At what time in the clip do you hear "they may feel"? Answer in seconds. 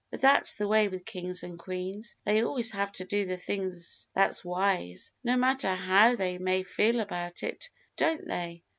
6.15-6.99